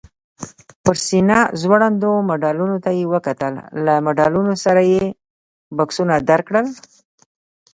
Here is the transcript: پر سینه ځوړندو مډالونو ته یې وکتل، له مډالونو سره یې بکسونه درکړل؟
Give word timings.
پر 0.83 0.95
سینه 1.05 1.39
ځوړندو 1.61 2.11
مډالونو 2.29 2.77
ته 2.83 2.89
یې 2.97 3.03
وکتل، 3.13 3.53
له 3.85 3.93
مډالونو 4.05 4.53
سره 4.65 4.81
یې 4.93 5.03
بکسونه 5.77 6.15
درکړل؟ 6.29 6.67